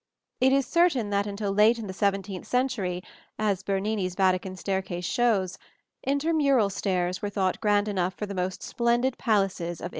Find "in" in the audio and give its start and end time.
1.77-1.85